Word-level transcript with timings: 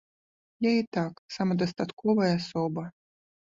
Я 0.65 0.71
і 0.79 0.83
так 0.97 1.13
самадастатковая 1.37 2.33
асоба. 2.41 2.83